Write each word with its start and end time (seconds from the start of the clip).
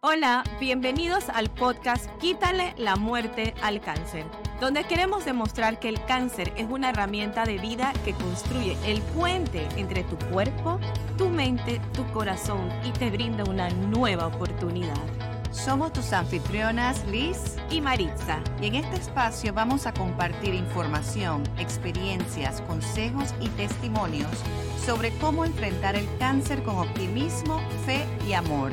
Hola, 0.00 0.44
bienvenidos 0.60 1.28
al 1.28 1.50
podcast 1.50 2.08
Quítale 2.20 2.72
la 2.78 2.94
muerte 2.94 3.52
al 3.62 3.80
cáncer, 3.80 4.24
donde 4.60 4.84
queremos 4.84 5.24
demostrar 5.24 5.80
que 5.80 5.88
el 5.88 6.00
cáncer 6.04 6.52
es 6.56 6.68
una 6.70 6.90
herramienta 6.90 7.44
de 7.44 7.58
vida 7.58 7.92
que 8.04 8.12
construye 8.12 8.76
el 8.86 9.02
puente 9.02 9.66
entre 9.76 10.04
tu 10.04 10.16
cuerpo, 10.30 10.78
tu 11.16 11.28
mente, 11.28 11.80
tu 11.94 12.06
corazón 12.12 12.70
y 12.84 12.92
te 12.92 13.10
brinda 13.10 13.42
una 13.42 13.70
nueva 13.70 14.28
oportunidad. 14.28 14.94
Somos 15.50 15.92
tus 15.92 16.12
anfitrionas 16.12 17.04
Liz 17.06 17.56
y 17.68 17.80
Maritza. 17.80 18.38
Y 18.62 18.66
en 18.66 18.76
este 18.76 18.98
espacio 18.98 19.52
vamos 19.52 19.84
a 19.86 19.92
compartir 19.92 20.54
información, 20.54 21.42
experiencias, 21.58 22.60
consejos 22.68 23.34
y 23.40 23.48
testimonios 23.48 24.30
sobre 24.86 25.10
cómo 25.18 25.44
enfrentar 25.44 25.96
el 25.96 26.06
cáncer 26.20 26.62
con 26.62 26.76
optimismo, 26.76 27.60
fe 27.84 28.06
y 28.28 28.34
amor. 28.34 28.70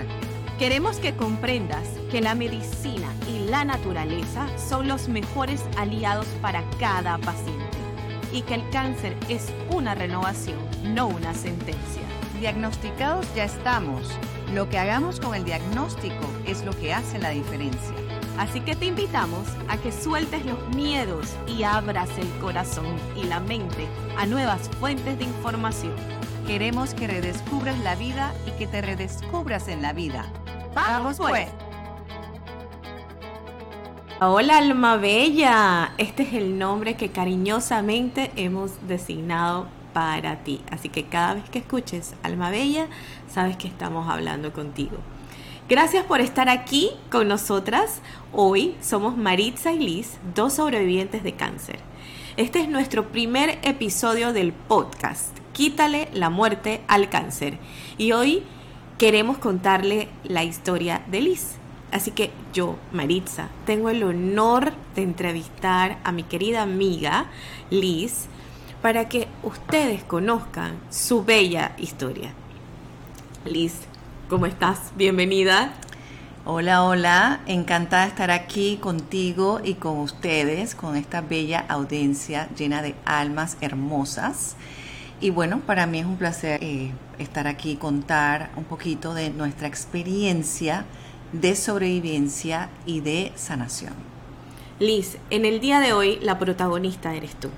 Queremos 0.60 1.00
que 1.00 1.14
comprendas 1.14 1.86
que 2.10 2.22
la 2.22 2.34
medicina 2.34 3.12
y 3.28 3.50
la 3.50 3.66
naturaleza 3.66 4.48
son 4.58 4.88
los 4.88 5.10
mejores 5.10 5.62
aliados 5.78 6.28
para 6.42 6.64
cada 6.80 7.18
paciente 7.18 7.78
y 8.32 8.42
que 8.42 8.54
el 8.56 8.70
cáncer 8.70 9.18
es 9.28 9.52
una 9.70 9.96
renovación, 9.96 10.58
no 10.82 11.08
una 11.08 11.34
sentencia. 11.34 12.04
Diagnosticados 12.40 13.28
ya 13.36 13.44
estamos. 13.44 14.10
Lo 14.54 14.70
que 14.70 14.78
hagamos 14.78 15.20
con 15.20 15.36
el 15.36 15.44
diagnóstico 15.44 16.26
es 16.46 16.64
lo 16.64 16.72
que 16.72 16.94
hace 16.94 17.20
la 17.20 17.32
diferencia. 17.32 17.94
Así 18.38 18.62
que 18.62 18.78
te 18.78 18.86
invitamos 18.86 19.50
a 19.68 19.76
que 19.76 19.92
sueltes 19.92 20.46
los 20.46 20.70
miedos 20.74 21.36
y 21.48 21.64
abras 21.64 22.10
el 22.18 22.30
corazón 22.40 22.96
y 23.18 23.24
la 23.24 23.42
mente 23.42 23.88
a 24.18 24.26
nuevas 24.26 24.70
fuentes 24.80 25.18
de 25.18 25.26
información. 25.26 25.94
Queremos 26.48 26.94
que 26.94 27.08
redescubras 27.08 27.78
la 27.80 27.96
vida 27.96 28.34
y 28.48 28.52
que 28.52 28.68
te 28.68 28.82
redescubras 28.82 29.68
en 29.68 29.82
la 29.82 29.92
vida. 29.92 30.32
Vamos 30.76 31.18
pues. 31.18 31.48
Hola 34.20 34.58
alma 34.58 34.98
bella, 34.98 35.94
este 35.98 36.24
es 36.24 36.34
el 36.34 36.60
nombre 36.60 36.96
que 36.96 37.12
cariñosamente 37.12 38.30
hemos 38.36 38.86
designado 38.86 39.68
para 39.94 40.44
ti. 40.44 40.62
Así 40.70 40.90
que 40.90 41.06
cada 41.06 41.36
vez 41.36 41.50
que 41.50 41.60
escuches 41.60 42.14
alma 42.24 42.50
bella, 42.50 42.88
sabes 43.32 43.56
que 43.56 43.70
estamos 43.70 44.10
hablando 44.10 44.52
contigo. 44.52 44.98
Gracias 45.70 46.04
por 46.04 46.20
estar 46.20 46.50
aquí 46.50 46.92
con 47.10 47.30
nosotras. 47.30 48.02
Hoy 48.34 48.76
somos 48.82 49.16
Maritza 49.16 49.72
y 49.72 49.80
Liz, 49.80 50.18
dos 50.36 50.54
sobrevivientes 50.54 51.24
de 51.24 51.36
cáncer. 51.36 51.80
Este 52.36 52.60
es 52.60 52.68
nuestro 52.68 53.14
primer 53.14 53.60
episodio 53.64 54.34
del 54.34 54.52
podcast. 54.52 55.38
Quítale 55.54 56.10
la 56.12 56.30
muerte 56.30 56.82
al 56.90 57.10
cáncer. 57.10 57.60
Y 57.98 58.12
hoy 58.12 58.44
queremos 58.98 59.38
contarle 59.38 60.08
la 60.24 60.44
historia 60.44 61.02
de 61.08 61.22
Liz. 61.22 61.56
Así 61.92 62.12
que 62.12 62.32
yo, 62.54 62.78
Maritza, 62.92 63.50
tengo 63.66 63.90
el 63.90 64.04
honor 64.04 64.74
de 64.96 65.04
entrevistar 65.04 65.98
a 66.04 66.12
mi 66.12 66.24
querida 66.24 66.62
amiga 66.62 67.28
Liz 67.70 68.26
para 68.82 69.08
que 69.10 69.28
ustedes 69.44 70.04
conozcan 70.04 70.78
su 70.90 71.24
bella 71.24 71.74
historia. 71.78 72.34
Liz, 73.46 73.74
¿cómo 74.30 74.46
estás? 74.46 74.92
Bienvenida. 74.96 75.74
Hola, 76.46 76.84
hola, 76.84 77.42
encantada 77.48 78.04
de 78.04 78.10
estar 78.10 78.32
aquí 78.32 78.78
contigo 78.78 79.62
y 79.64 79.76
con 79.76 79.98
ustedes, 79.98 80.76
con 80.76 80.96
esta 80.96 81.22
bella 81.22 81.66
audiencia 81.68 82.48
llena 82.56 82.82
de 82.82 82.96
almas 83.06 83.58
hermosas. 83.62 84.56
Y 85.22 85.30
bueno, 85.30 85.62
para 85.62 85.86
mí 85.86 86.00
es 86.00 86.06
un 86.06 86.18
placer 86.18 86.62
eh, 86.62 86.92
estar 87.20 87.48
aquí 87.48 87.78
contar 87.78 88.52
un 88.58 88.66
poquito 88.66 89.14
de 89.14 89.30
nuestra 89.30 89.68
experiencia 89.68 90.86
de 91.32 91.56
sobrevivencia 91.56 92.70
y 92.86 93.02
de 93.02 93.32
sanación. 93.36 93.94
Liz, 94.80 95.18
en 95.30 95.46
el 95.46 95.62
día 95.62 95.80
de 95.80 95.94
hoy 95.94 96.20
la 96.22 96.38
protagonista 96.38 97.14
eres 97.14 97.36
tú. 97.36 97.50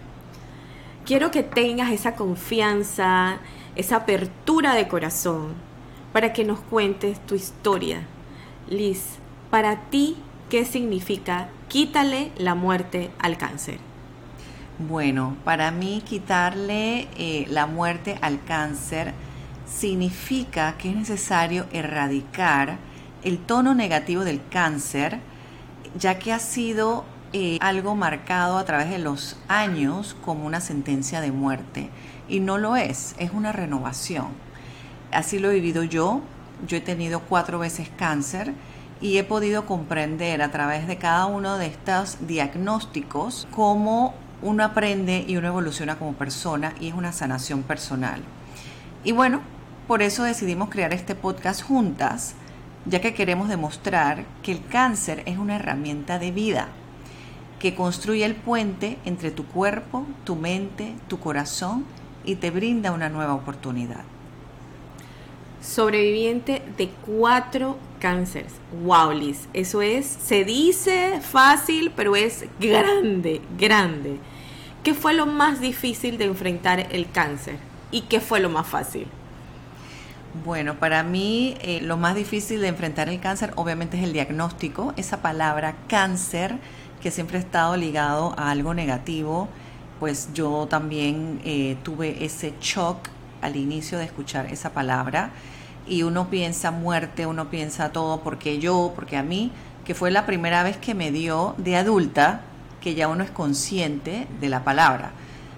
Quiero 1.06 1.32
que 1.32 1.42
tengas 1.42 1.92
esa 1.92 2.16
confianza, 2.16 3.40
esa 3.76 3.98
apertura 3.98 4.76
de 4.76 4.88
corazón 4.88 5.54
para 6.14 6.34
que 6.34 6.44
nos 6.44 6.60
cuentes 6.60 7.20
tu 7.26 7.36
historia. 7.36 8.06
Liz, 8.70 9.18
para 9.50 9.90
ti, 9.90 10.18
¿qué 10.50 10.66
significa 10.66 11.50
quítale 11.70 12.32
la 12.38 12.56
muerte 12.56 13.10
al 13.20 13.38
cáncer? 13.38 13.80
Bueno, 14.80 15.36
para 15.44 15.72
mí 15.72 16.04
quitarle 16.06 17.08
eh, 17.18 17.48
la 17.50 17.66
muerte 17.66 18.20
al 18.22 18.44
cáncer 18.44 19.12
significa 19.66 20.76
que 20.78 20.92
es 20.92 20.96
necesario 20.96 21.66
erradicar 21.72 22.78
el 23.24 23.40
tono 23.40 23.74
negativo 23.74 24.24
del 24.24 24.40
cáncer, 24.50 25.20
ya 25.98 26.20
que 26.20 26.32
ha 26.32 26.38
sido 26.38 27.06
eh, 27.34 27.58
algo 27.60 27.96
marcado 27.96 28.60
a 28.60 28.66
través 28.66 28.92
de 28.92 29.00
los 29.00 29.38
años 29.48 30.16
como 30.24 30.46
una 30.46 30.62
sentencia 30.62 31.22
de 31.22 31.32
muerte. 31.32 31.90
Y 32.30 32.40
no 32.40 32.60
lo 32.60 32.76
es, 32.76 33.16
es 33.18 33.32
una 33.32 33.52
renovación. 33.52 34.28
Así 35.12 35.40
lo 35.40 35.50
he 35.50 35.56
vivido 35.56 35.84
yo. 35.86 36.22
Yo 36.68 36.78
he 36.78 36.82
tenido 36.82 37.22
cuatro 37.22 37.58
veces 37.58 37.90
cáncer 37.98 38.54
y 39.02 39.18
he 39.18 39.24
podido 39.24 39.66
comprender 39.66 40.44
a 40.44 40.52
través 40.52 40.88
de 40.88 40.98
cada 40.98 41.26
uno 41.26 41.58
de 41.58 41.66
estos 41.66 42.28
diagnósticos 42.28 43.48
cómo 43.50 44.14
uno 44.42 44.64
aprende 44.64 45.26
y 45.28 45.38
uno 45.38 45.48
evoluciona 45.48 45.98
como 45.98 46.14
persona 46.14 46.74
y 46.80 46.90
es 46.90 46.94
una 46.94 47.12
sanación 47.12 47.64
personal. 47.64 48.22
Y 49.04 49.12
bueno, 49.12 49.42
por 49.88 50.02
eso 50.02 50.24
decidimos 50.24 50.70
crear 50.70 50.94
este 50.94 51.16
podcast 51.16 51.64
juntas, 51.64 52.36
ya 52.86 53.02
que 53.02 53.14
queremos 53.14 53.50
demostrar 53.50 54.26
que 54.44 54.52
el 54.52 54.66
cáncer 54.66 55.24
es 55.26 55.38
una 55.38 55.56
herramienta 55.56 56.20
de 56.20 56.32
vida 56.32 56.68
que 57.60 57.74
construye 57.74 58.26
el 58.26 58.36
puente 58.36 58.98
entre 59.06 59.32
tu 59.32 59.46
cuerpo, 59.46 60.06
tu 60.24 60.36
mente, 60.36 60.94
tu 61.08 61.20
corazón 61.20 61.86
y 62.24 62.36
te 62.36 62.52
brinda 62.52 62.92
una 62.92 63.10
nueva 63.10 63.34
oportunidad. 63.34 64.04
Sobreviviente 65.62 66.62
de 66.78 66.90
cuatro 67.06 67.78
cánceres. 68.00 68.54
Wow, 68.84 69.12
Liz. 69.12 69.48
Eso 69.54 69.82
es, 69.82 70.06
se 70.06 70.44
dice 70.44 71.20
fácil, 71.22 71.92
pero 71.96 72.16
es 72.16 72.46
grande, 72.60 73.42
grande. 73.58 74.18
¿Qué 74.84 74.94
fue 74.94 75.14
lo 75.14 75.26
más 75.26 75.60
difícil 75.60 76.18
de 76.18 76.26
enfrentar 76.26 76.88
el 76.92 77.10
cáncer? 77.10 77.58
¿Y 77.92 78.02
qué 78.02 78.20
fue 78.20 78.40
lo 78.40 78.50
más 78.50 78.68
fácil? 78.68 79.08
Bueno, 80.46 80.76
para 80.76 81.04
mí 81.04 81.56
eh, 81.62 81.82
lo 81.82 81.98
más 81.98 82.16
difícil 82.16 82.62
de 82.62 82.68
enfrentar 82.68 83.10
el 83.10 83.20
cáncer 83.20 83.52
obviamente 83.56 83.98
es 83.98 84.04
el 84.04 84.14
diagnóstico. 84.14 84.94
Esa 84.96 85.22
palabra 85.22 85.76
cáncer 85.88 86.58
que 87.02 87.12
siempre 87.12 87.38
ha 87.38 87.42
estado 87.42 87.76
ligado 87.76 88.34
a 88.38 88.52
algo 88.52 88.74
negativo, 88.74 89.48
pues 90.00 90.30
yo 90.34 90.68
también 90.70 91.42
eh, 91.44 91.78
tuve 91.84 92.24
ese 92.24 92.54
shock 92.62 93.10
al 93.42 93.56
inicio 93.56 93.98
de 93.98 94.06
escuchar 94.06 94.52
esa 94.52 94.72
palabra 94.72 95.32
y 95.88 96.04
uno 96.04 96.30
piensa 96.30 96.72
muerte, 96.72 97.26
uno 97.26 97.50
piensa 97.50 97.92
todo 97.92 98.22
porque 98.22 98.60
yo, 98.60 98.94
porque 98.96 99.18
a 99.18 99.24
mí, 99.24 99.52
que 99.86 99.96
fue 99.96 100.12
la 100.12 100.26
primera 100.26 100.64
vez 100.64 100.78
que 100.78 100.94
me 100.94 101.12
dio 101.12 101.56
de 101.58 101.76
adulta, 101.76 102.42
que 102.82 102.96
ya 102.96 103.08
uno 103.08 103.24
es 103.24 103.32
consciente 103.32 104.28
de 104.40 104.50
la 104.50 104.64
palabra. 104.64 105.12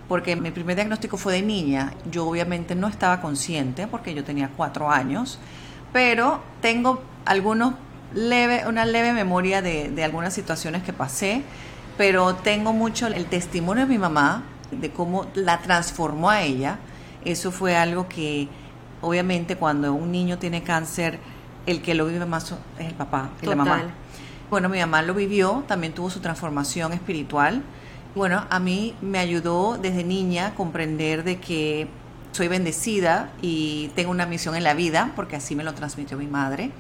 Porque 0.08 0.36
mi 0.36 0.52
primer 0.52 0.76
diagnóstico 0.76 1.18
fue 1.18 1.34
de 1.34 1.42
niña, 1.42 1.94
yo 2.10 2.28
obviamente 2.28 2.76
no 2.76 2.88
estaba 2.88 3.22
consciente 3.22 3.88
porque 3.88 4.14
yo 4.14 4.24
tenía 4.24 4.50
cuatro 4.56 4.90
años, 4.90 5.40
pero 5.94 6.42
tengo 6.62 7.02
algunos 7.26 7.74
leve, 8.14 8.64
una 8.68 8.86
leve 8.86 9.14
memoria 9.14 9.62
de, 9.62 9.90
de 9.90 10.04
algunas 10.04 10.34
situaciones 10.34 10.84
que 10.84 10.94
pasé, 10.94 11.44
pero 11.98 12.36
tengo 12.36 12.74
mucho 12.74 13.08
el 13.08 13.26
testimonio 13.26 13.86
de 13.86 13.90
mi 13.90 13.98
mamá, 13.98 14.44
de 14.72 14.92
cómo 14.92 15.28
la 15.34 15.60
transformó 15.60 16.30
a 16.30 16.42
ella. 16.42 16.80
Eso 17.26 17.52
fue 17.52 17.76
algo 17.76 18.08
que 18.08 18.48
obviamente 19.02 19.56
cuando 19.56 19.94
un 19.94 20.12
niño 20.12 20.38
tiene 20.38 20.64
cáncer, 20.64 21.20
el 21.66 21.82
que 21.82 21.94
lo 21.94 22.06
vive 22.06 22.26
más 22.26 22.54
es 22.80 22.88
el 22.88 22.94
papá 22.94 23.30
y 23.42 23.46
la 23.46 23.56
mamá. 23.56 23.84
Bueno, 24.50 24.70
mi 24.70 24.80
mamá 24.80 25.04
lo 25.04 25.14
vivió, 25.14 25.64
también 25.68 25.94
tuvo 25.94 26.10
su 26.10 26.20
transformación 26.20 26.94
espiritual. 26.94 27.62
Bueno, 28.16 28.46
a 28.50 28.60
mí 28.60 28.96
me 29.02 29.20
ayudó 29.20 29.78
desde 29.78 30.04
niña 30.04 30.48
a 30.48 30.56
comprender 30.56 31.24
de 31.24 31.40
que 31.40 31.88
soy 32.32 32.48
bendecida 32.48 33.32
y 33.42 33.92
tengo 33.96 34.12
una 34.12 34.26
misión 34.26 34.56
en 34.56 34.64
la 34.64 34.74
vida, 34.74 35.12
porque 35.16 35.36
así 35.36 35.56
me 35.56 35.64
lo 35.64 35.74
transmitió 35.74 36.18
mi 36.18 36.26
madre. 36.26 36.72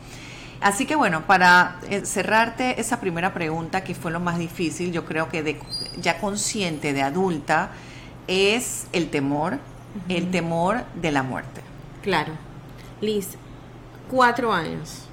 Así 0.62 0.86
que 0.86 0.95
bueno, 0.95 1.25
para 1.25 1.80
eh, 1.89 2.06
cerrarte 2.06 2.81
esa 2.81 3.00
primera 3.00 3.33
pregunta, 3.33 3.83
que 3.83 3.95
fue 3.95 4.12
lo 4.12 4.19
más 4.19 4.39
difícil, 4.39 4.92
yo 4.92 5.06
creo 5.06 5.30
que 5.30 5.44
de, 5.44 5.60
ya 6.01 6.18
consciente 6.18 6.92
de 6.92 7.01
adulta, 7.01 7.69
es 8.27 8.88
el 8.92 9.10
temor, 9.10 9.60
el 10.10 10.30
temor 10.31 10.83
de 10.95 11.12
la 11.12 11.24
muerte. 11.24 11.62
Claro. 12.01 12.34
Liz, 13.01 13.38
cuatro 14.10 14.54
años. 14.54 15.06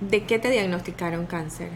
¿De 0.00 0.24
qué 0.24 0.38
te 0.38 0.50
diagnosticaron 0.50 1.26
cáncer? 1.26 1.70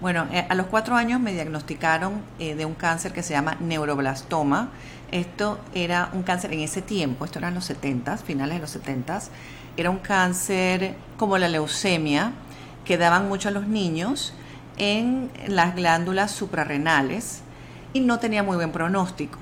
Bueno, 0.00 0.26
eh, 0.30 0.46
a 0.48 0.54
los 0.54 0.66
cuatro 0.66 0.94
años 0.94 1.20
me 1.20 1.32
diagnosticaron 1.32 2.22
eh, 2.38 2.54
de 2.54 2.64
un 2.64 2.74
cáncer 2.74 3.12
que 3.12 3.22
se 3.22 3.34
llama 3.34 3.56
neuroblastoma. 3.60 4.68
Esto 5.10 5.58
era 5.74 6.10
un 6.12 6.22
cáncer 6.22 6.52
en 6.52 6.60
ese 6.60 6.82
tiempo, 6.82 7.24
esto 7.24 7.38
era 7.38 7.48
en 7.48 7.54
los 7.54 7.64
70, 7.64 8.18
finales 8.18 8.56
de 8.56 8.60
los 8.60 8.70
70, 8.70 9.20
Era 9.76 9.90
un 9.90 9.98
cáncer 9.98 10.94
como 11.16 11.38
la 11.38 11.48
leucemia, 11.48 12.32
que 12.84 12.98
daban 12.98 13.28
mucho 13.28 13.48
a 13.48 13.52
los 13.52 13.66
niños 13.66 14.34
en 14.76 15.30
las 15.46 15.74
glándulas 15.74 16.30
suprarrenales 16.30 17.42
y 17.92 18.00
no 18.00 18.18
tenía 18.18 18.42
muy 18.42 18.56
buen 18.56 18.70
pronóstico, 18.70 19.40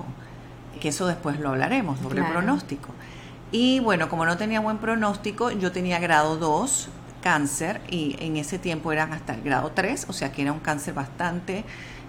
que 0.79 0.89
eso 0.89 1.05
después 1.05 1.39
lo 1.39 1.49
hablaremos 1.49 1.99
sobre 1.99 2.21
el 2.21 2.27
pronóstico. 2.27 2.89
Y 3.51 3.79
bueno, 3.79 4.09
como 4.09 4.25
no 4.25 4.37
tenía 4.37 4.59
buen 4.59 4.77
pronóstico, 4.77 5.51
yo 5.51 5.71
tenía 5.71 5.99
grado 5.99 6.37
2 6.37 6.89
cáncer 7.21 7.81
y 7.89 8.15
en 8.19 8.37
ese 8.37 8.59
tiempo 8.59 8.91
eran 8.91 9.13
hasta 9.13 9.33
el 9.33 9.41
grado 9.41 9.71
3, 9.73 10.05
o 10.09 10.13
sea 10.13 10.31
que 10.31 10.43
era 10.43 10.53
un 10.53 10.59
cáncer 10.59 10.93
bastante 10.93 11.63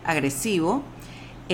agresivo. 0.05 0.83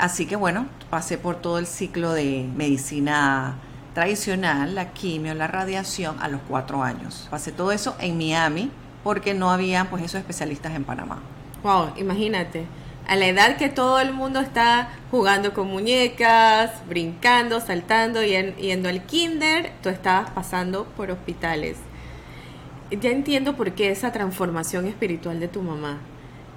Así 0.00 0.26
que 0.26 0.36
bueno, 0.36 0.66
pasé 0.90 1.19
por 1.19 1.36
todo 1.36 1.58
el 1.58 1.66
ciclo 1.66 2.12
de 2.12 2.48
medicina 2.56 3.56
tradicional, 3.94 4.75
la 4.75 4.92
quimio, 4.92 5.34
la 5.34 5.46
radiación 5.46 6.16
a 6.20 6.28
los 6.28 6.40
cuatro 6.48 6.82
años. 6.82 7.28
Pasé 7.31 7.52
todo 7.52 7.70
eso 7.70 7.94
en 8.00 8.19
Miami 8.19 8.70
porque 9.04 9.34
no 9.34 9.50
había 9.50 9.88
pues 9.90 10.02
esos 10.02 10.19
especialistas 10.19 10.75
en 10.75 10.84
Panamá. 10.84 11.20
Wow, 11.62 11.92
imagínate. 11.96 12.66
A 13.06 13.17
la 13.17 13.27
edad 13.27 13.56
que 13.56 13.69
todo 13.69 14.01
el 14.01 14.12
mundo 14.15 14.41
está 14.41 14.89
jugando 15.11 15.53
con 15.53 15.69
muñecas, 15.69 16.71
brincando, 16.89 17.61
saltando, 17.61 18.23
yendo 18.23 18.89
al 18.89 19.05
kinder, 19.05 19.73
tú 19.83 19.91
estabas 19.91 20.31
pasando 20.31 20.85
por 20.97 21.11
hospitales. 21.11 21.77
Ya 22.91 23.11
entiendo 23.11 23.56
por 23.56 23.73
qué 23.73 23.91
esa 23.91 24.11
transformación 24.12 24.87
espiritual 24.87 25.39
de 25.39 25.49
tu 25.49 25.62
mamá. 25.62 25.99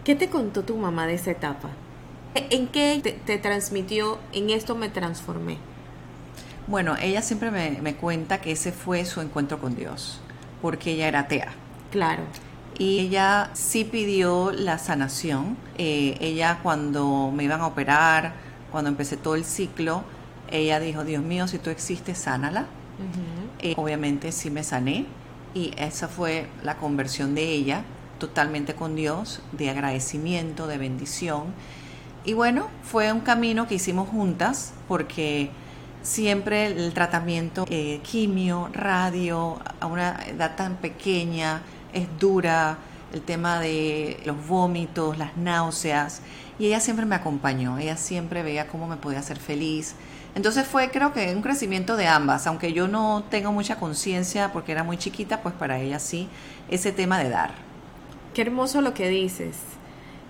¿Qué 0.06 0.16
te 0.16 0.30
contó 0.30 0.64
tu 0.64 0.78
mamá 0.78 1.06
de 1.06 1.16
esa 1.16 1.32
etapa? 1.32 1.70
¿En 2.34 2.68
qué 2.68 3.02
te, 3.26 3.38
transmitió, 3.40 4.20
en 4.32 4.50
esto 4.50 4.76
me 4.76 4.88
transformé? 4.88 5.58
Bueno, 6.68 6.96
ella 7.02 7.22
siempre 7.22 7.52
me, 7.52 7.96
cuenta 7.96 8.40
que 8.40 8.52
ese 8.52 8.72
fue 8.72 9.04
su 9.06 9.20
encuentro 9.20 9.60
con 9.60 9.76
Dios, 9.76 10.22
porque 10.62 10.92
ella 10.92 11.08
era 11.08 11.20
atea. 11.22 11.52
Claro. 11.92 12.24
Y 12.78 13.00
ella 13.00 13.50
sí 13.54 13.84
pidió 13.84 14.52
la 14.52 14.78
sanación. 14.78 15.58
Eh, 15.78 16.18
ella 16.20 16.60
cuando 16.62 17.32
me 17.34 17.44
iban 17.44 17.62
a 17.62 17.68
operar, 17.68 18.34
cuando 18.72 18.90
empecé 18.90 19.18
todo 19.18 19.36
el 19.36 19.46
ciclo, 19.46 20.04
ella 20.50 20.80
dijo, 20.80 21.04
Dios 21.04 21.24
mío, 21.24 21.48
si 21.48 21.58
tú 21.58 21.70
existes, 21.70 22.18
sánala. 22.18 22.68
Eh, 23.60 23.74
obviamente 23.78 24.32
sí 24.32 24.50
me 24.50 24.64
sané 24.64 25.06
y 25.54 25.72
esa 25.78 26.08
fue 26.08 26.48
la 26.64 26.78
conversión 26.78 27.36
de 27.36 27.44
ella, 27.44 27.84
totalmente 28.20 28.74
con 28.74 28.96
Dios, 28.96 29.42
de 29.52 29.70
agradecimiento, 29.70 30.66
de 30.66 30.80
bendición 30.80 31.54
y 32.28 32.34
bueno, 32.34 32.68
fue 32.84 33.10
un 33.14 33.22
camino 33.22 33.70
que 33.70 33.76
hicimos 33.76 34.10
juntas 34.10 34.74
porque 34.90 35.50
siempre 36.02 36.66
el 36.66 36.94
tratamiento 36.94 37.66
eh, 37.70 38.02
quimio, 38.04 38.70
radio, 38.74 39.58
a 39.80 39.86
una 39.86 40.26
edad 40.28 40.58
tan 40.58 40.76
pequeña, 40.76 41.62
es 41.98 42.20
dura, 42.20 42.78
el 43.14 43.22
tema 43.22 43.60
de 43.60 44.20
los 44.26 44.48
vómitos, 44.48 45.18
las 45.18 45.38
náuseas, 45.38 46.22
y 46.60 46.68
ella 46.68 46.80
siempre 46.80 47.06
me 47.06 47.16
acompañó, 47.16 47.78
ella 47.78 47.98
siempre 47.98 48.44
veía 48.44 48.68
cómo 48.68 48.88
me 48.88 48.98
podía 48.98 49.20
hacer 49.20 49.40
feliz. 49.40 49.96
Entonces 50.36 50.68
fue 50.68 50.92
creo 50.92 51.14
que 51.14 51.34
un 51.34 51.42
crecimiento 51.42 51.96
de 51.96 52.08
ambas, 52.08 52.48
aunque 52.48 52.74
yo 52.74 52.88
no 52.88 53.24
tengo 53.30 53.52
mucha 53.52 53.78
conciencia 53.78 54.52
porque 54.54 54.72
era 54.72 54.84
muy 54.84 54.98
chiquita, 54.98 55.42
pues 55.42 55.56
para 55.56 55.80
ella 55.80 56.00
sí, 56.00 56.28
ese 56.70 56.92
tema 56.92 57.18
de 57.20 57.30
dar. 57.30 57.52
Qué 58.34 58.42
hermoso 58.44 58.82
lo 58.82 58.94
que 58.94 59.08
dices 59.10 59.56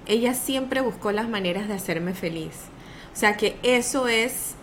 ella 0.07 0.33
siempre 0.33 0.81
buscó 0.81 1.11
las 1.11 1.27
maneras 1.27 1.67
de 1.67 1.73
hacerme 1.73 2.13
feliz. 2.13 2.53
O 3.13 3.19
sea 3.19 3.35
que 3.35 3.57
eso 3.63 4.07
es 4.07 4.55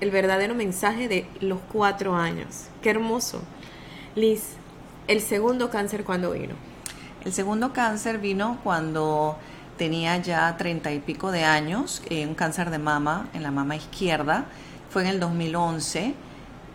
el 0.00 0.10
verdadero 0.10 0.54
mensaje 0.54 1.08
de 1.08 1.26
los 1.40 1.60
cuatro 1.72 2.14
años. 2.14 2.66
Qué 2.82 2.90
hermoso. 2.90 3.42
Liz, 4.14 4.56
el 5.08 5.20
segundo 5.20 5.70
cáncer 5.70 6.04
cuando 6.04 6.32
vino. 6.32 6.54
El 7.24 7.32
segundo 7.32 7.72
cáncer 7.72 8.18
vino 8.18 8.58
cuando 8.64 9.36
tenía 9.76 10.16
ya 10.18 10.56
treinta 10.56 10.92
y 10.92 11.00
pico 11.00 11.30
de 11.30 11.44
años, 11.44 12.02
eh, 12.10 12.26
un 12.26 12.34
cáncer 12.34 12.70
de 12.70 12.78
mama 12.78 13.28
en 13.32 13.42
la 13.42 13.50
mama 13.50 13.76
izquierda. 13.76 14.46
Fue 14.90 15.02
en 15.02 15.08
el 15.08 15.20
2011 15.20 16.14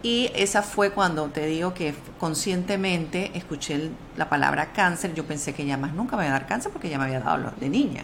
y 0.04 0.32
esa 0.36 0.62
fue 0.62 0.92
cuando 0.92 1.28
te 1.28 1.46
digo 1.46 1.74
que 1.74 1.94
conscientemente 2.20 3.32
escuché 3.34 3.92
la 4.16 4.30
palabra 4.30 4.72
cáncer. 4.72 5.14
Yo 5.14 5.26
pensé 5.26 5.54
que 5.54 5.66
ya 5.66 5.78
más 5.78 5.94
nunca 5.94 6.16
me 6.18 6.24
iba 6.26 6.36
a 6.36 6.40
dar 6.40 6.48
cáncer 6.48 6.72
porque 6.72 6.90
ya 6.90 6.98
me 6.98 7.06
había 7.06 7.20
dado 7.20 7.52
de 7.60 7.70
niña. 7.70 8.04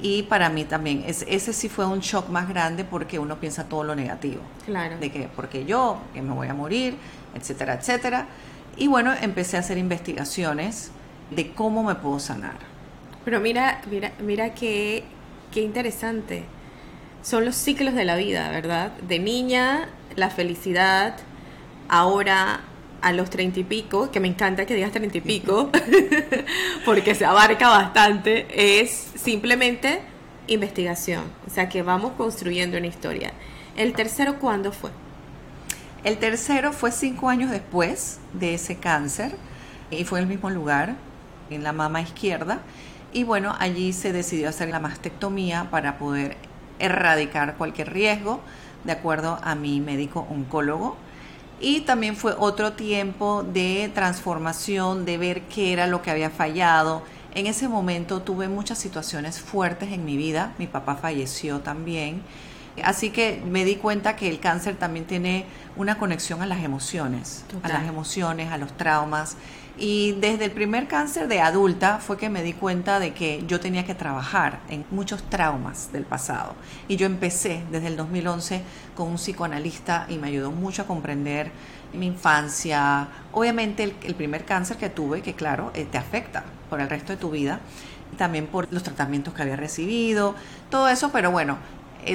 Y 0.00 0.22
para 0.24 0.48
mí 0.48 0.64
también, 0.64 1.04
ese 1.06 1.52
sí 1.52 1.68
fue 1.68 1.84
un 1.84 2.00
shock 2.00 2.28
más 2.28 2.48
grande 2.48 2.84
porque 2.84 3.18
uno 3.18 3.40
piensa 3.40 3.64
todo 3.64 3.82
lo 3.82 3.96
negativo. 3.96 4.42
Claro. 4.64 4.96
De 4.98 5.10
que 5.10 5.28
porque 5.34 5.64
yo, 5.64 5.98
que 6.14 6.22
me 6.22 6.32
voy 6.32 6.48
a 6.48 6.54
morir, 6.54 6.96
etcétera, 7.34 7.74
etcétera. 7.74 8.26
Y 8.78 8.86
bueno, 8.86 9.12
empecé 9.20 9.56
a 9.56 9.60
hacer 9.60 9.76
investigaciones 9.76 10.92
de 11.30 11.52
cómo 11.52 11.82
me 11.82 11.96
puedo 11.96 12.20
sanar. 12.20 12.56
Pero 13.24 13.40
mira, 13.40 13.82
mira, 13.90 14.12
mira 14.20 14.54
qué, 14.54 15.02
qué 15.52 15.62
interesante. 15.62 16.44
Son 17.22 17.44
los 17.44 17.56
ciclos 17.56 17.94
de 17.94 18.04
la 18.04 18.16
vida, 18.16 18.50
¿verdad? 18.50 18.92
De 19.08 19.18
niña 19.18 19.88
la 20.14 20.30
felicidad 20.30 21.16
ahora 21.88 22.60
a 23.02 23.12
los 23.12 23.30
treinta 23.30 23.60
y 23.60 23.64
pico, 23.64 24.10
que 24.10 24.20
me 24.20 24.28
encanta 24.28 24.64
que 24.64 24.74
digas 24.74 24.92
treinta 24.92 25.18
y 25.18 25.20
pico, 25.20 25.70
porque 26.84 27.14
se 27.14 27.24
abarca 27.24 27.68
bastante, 27.68 28.46
es 28.80 28.90
simplemente 28.90 30.00
investigación. 30.46 31.24
O 31.46 31.50
sea 31.50 31.68
que 31.68 31.82
vamos 31.82 32.12
construyendo 32.16 32.78
una 32.78 32.86
historia. 32.86 33.32
¿El 33.76 33.92
tercero 33.92 34.38
cuándo 34.38 34.72
fue? 34.72 34.90
El 36.04 36.18
tercero 36.18 36.72
fue 36.72 36.92
cinco 36.92 37.28
años 37.28 37.50
después 37.50 38.20
de 38.32 38.54
ese 38.54 38.76
cáncer 38.76 39.34
y 39.90 40.04
fue 40.04 40.20
en 40.20 40.24
el 40.24 40.28
mismo 40.28 40.48
lugar, 40.48 40.94
en 41.50 41.64
la 41.64 41.72
mama 41.72 42.00
izquierda. 42.00 42.60
Y 43.12 43.24
bueno, 43.24 43.56
allí 43.58 43.92
se 43.92 44.12
decidió 44.12 44.48
hacer 44.48 44.68
la 44.68 44.78
mastectomía 44.78 45.68
para 45.70 45.98
poder 45.98 46.36
erradicar 46.78 47.56
cualquier 47.56 47.92
riesgo 47.92 48.40
de 48.84 48.92
acuerdo 48.92 49.40
a 49.42 49.56
mi 49.56 49.80
médico 49.80 50.26
oncólogo. 50.30 50.96
Y 51.60 51.80
también 51.80 52.14
fue 52.14 52.34
otro 52.38 52.74
tiempo 52.74 53.42
de 53.42 53.90
transformación, 53.92 55.04
de 55.04 55.18
ver 55.18 55.42
qué 55.42 55.72
era 55.72 55.88
lo 55.88 56.02
que 56.02 56.12
había 56.12 56.30
fallado. 56.30 57.02
En 57.34 57.48
ese 57.48 57.66
momento 57.66 58.22
tuve 58.22 58.46
muchas 58.46 58.78
situaciones 58.78 59.40
fuertes 59.40 59.92
en 59.92 60.04
mi 60.04 60.16
vida. 60.16 60.52
Mi 60.58 60.68
papá 60.68 60.94
falleció 60.94 61.58
también. 61.58 62.22
Así 62.84 63.10
que 63.10 63.42
me 63.46 63.64
di 63.64 63.76
cuenta 63.76 64.16
que 64.16 64.28
el 64.28 64.40
cáncer 64.40 64.76
también 64.76 65.06
tiene 65.06 65.46
una 65.76 65.98
conexión 65.98 66.42
a 66.42 66.46
las 66.46 66.62
emociones, 66.64 67.44
a 67.62 67.68
las 67.68 67.86
emociones, 67.86 68.50
a 68.50 68.58
los 68.58 68.76
traumas. 68.76 69.36
Y 69.80 70.12
desde 70.20 70.46
el 70.46 70.50
primer 70.50 70.88
cáncer 70.88 71.28
de 71.28 71.40
adulta 71.40 71.98
fue 71.98 72.16
que 72.16 72.28
me 72.28 72.42
di 72.42 72.52
cuenta 72.52 72.98
de 72.98 73.14
que 73.14 73.44
yo 73.46 73.60
tenía 73.60 73.86
que 73.86 73.94
trabajar 73.94 74.58
en 74.68 74.84
muchos 74.90 75.22
traumas 75.30 75.92
del 75.92 76.04
pasado. 76.04 76.56
Y 76.88 76.96
yo 76.96 77.06
empecé 77.06 77.62
desde 77.70 77.86
el 77.86 77.96
2011 77.96 78.62
con 78.96 79.08
un 79.08 79.18
psicoanalista 79.18 80.06
y 80.08 80.18
me 80.18 80.26
ayudó 80.26 80.50
mucho 80.50 80.82
a 80.82 80.86
comprender 80.86 81.52
mi 81.92 82.06
infancia. 82.06 83.08
Obviamente 83.32 83.94
el, 84.02 84.14
primer 84.16 84.44
cáncer 84.44 84.78
que 84.78 84.88
tuve, 84.88 85.22
que 85.22 85.34
claro, 85.34 85.70
eh, 85.74 85.86
te 85.88 85.96
afecta 85.96 86.44
por 86.68 86.80
el 86.80 86.90
resto 86.90 87.12
de 87.12 87.18
tu 87.18 87.30
vida. 87.30 87.60
Y 88.12 88.16
también 88.16 88.46
por 88.46 88.66
los 88.72 88.82
tratamientos 88.82 89.34
que 89.34 89.42
había 89.42 89.56
recibido, 89.56 90.34
todo 90.70 90.88
eso, 90.88 91.12
pero 91.12 91.30
bueno, 91.30 91.58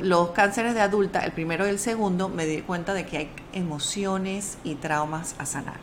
los 0.04 0.30
cánceres 0.30 0.74
de 0.74 0.82
adulta, 0.82 1.20
el 1.20 1.32
primero 1.32 1.66
y 1.66 1.70
el 1.70 1.80
segundo, 1.80 2.30
me 2.30 2.46
di 2.46 2.62
cuenta 2.62 2.94
de 2.94 3.06
que 3.06 3.18
hay 3.18 3.30
emociones 3.54 4.58
y 4.64 4.76
traumas 4.76 5.36
a 5.38 5.46
sanar. 5.46 5.80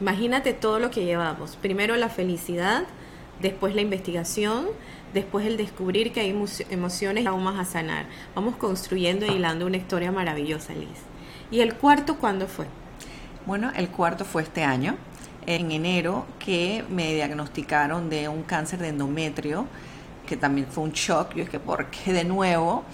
Imagínate 0.00 0.52
todo 0.52 0.78
lo 0.78 0.90
que 0.90 1.04
llevamos. 1.04 1.56
Primero 1.56 1.96
la 1.96 2.08
felicidad, 2.08 2.84
después 3.40 3.74
la 3.74 3.82
investigación, 3.82 4.66
después 5.12 5.46
el 5.46 5.56
descubrir 5.56 6.12
que 6.12 6.20
hay 6.20 6.30
emociones 6.70 7.22
y 7.22 7.24
traumas 7.24 7.58
a 7.58 7.70
sanar. 7.70 8.06
Vamos 8.34 8.56
construyendo 8.56 9.26
y 9.26 9.30
hilando 9.30 9.66
una 9.66 9.76
historia 9.76 10.12
maravillosa, 10.12 10.72
Liz. 10.72 10.88
¿Y 11.50 11.60
el 11.60 11.74
cuarto 11.74 12.16
cuándo 12.16 12.46
fue? 12.46 12.66
Bueno, 13.44 13.72
el 13.74 13.88
cuarto 13.88 14.24
fue 14.24 14.42
este 14.42 14.62
año, 14.62 14.96
en 15.46 15.70
enero, 15.70 16.26
que 16.38 16.84
me 16.88 17.14
diagnosticaron 17.14 18.08
de 18.08 18.28
un 18.28 18.42
cáncer 18.42 18.78
de 18.78 18.88
endometrio, 18.88 19.66
que 20.30 20.36
también 20.36 20.68
fue 20.70 20.84
un 20.84 20.92
shock. 20.92 21.34
Yo 21.34 21.42
es 21.42 21.50
que, 21.50 21.58
¿por 21.58 21.86
qué 21.86 22.12
de 22.12 22.22
nuevo? 22.22 22.84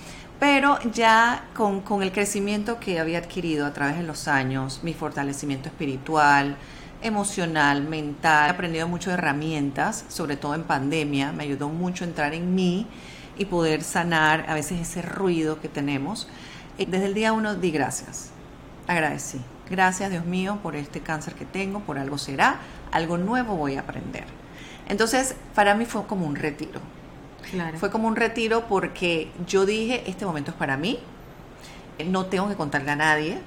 Pero 0.40 0.78
ya 0.92 1.48
con, 1.54 1.82
con 1.82 2.02
el 2.02 2.10
crecimiento 2.10 2.80
que 2.80 2.98
había 2.98 3.18
adquirido 3.18 3.66
a 3.66 3.74
través 3.74 3.98
de 3.98 4.04
los 4.04 4.26
años, 4.26 4.80
mi 4.82 4.94
fortalecimiento 4.94 5.68
espiritual, 5.68 6.56
emocional, 7.02 7.82
mental. 7.82 8.48
He 8.48 8.50
aprendido 8.52 8.88
muchas 8.88 9.14
herramientas, 9.14 10.06
sobre 10.08 10.38
todo 10.38 10.54
en 10.54 10.62
pandemia. 10.62 11.32
Me 11.32 11.44
ayudó 11.44 11.68
mucho 11.68 12.04
a 12.04 12.06
entrar 12.06 12.32
en 12.32 12.54
mí 12.54 12.86
y 13.36 13.44
poder 13.44 13.82
sanar 13.82 14.46
a 14.48 14.54
veces 14.54 14.80
ese 14.80 15.02
ruido 15.02 15.60
que 15.60 15.68
tenemos. 15.68 16.28
Eh, 16.78 16.86
desde 16.88 17.04
el 17.04 17.14
día 17.14 17.34
uno 17.34 17.54
di 17.54 17.70
gracias, 17.70 18.30
agradecí. 18.86 19.42
Gracias 19.68 20.10
Dios 20.10 20.24
mío 20.24 20.58
por 20.62 20.74
este 20.74 21.00
cáncer 21.00 21.34
que 21.34 21.44
tengo, 21.44 21.80
por 21.80 21.98
algo 21.98 22.16
será, 22.16 22.60
algo 22.92 23.18
nuevo 23.18 23.56
voy 23.56 23.76
a 23.76 23.80
aprender. 23.80 24.24
Entonces, 24.88 25.34
para 25.54 25.74
mí 25.74 25.84
fue 25.84 26.06
como 26.06 26.26
un 26.26 26.36
retiro. 26.36 26.80
Fue 27.78 27.90
como 27.90 28.08
un 28.08 28.16
retiro 28.16 28.66
porque 28.68 29.30
yo 29.46 29.66
dije, 29.66 30.02
este 30.06 30.24
momento 30.24 30.50
es 30.50 30.56
para 30.56 30.76
mí, 30.76 30.98
no 32.06 32.26
tengo 32.26 32.48
que 32.48 32.54
contarle 32.54 32.90
a 32.90 32.96
nadie, 32.96 33.38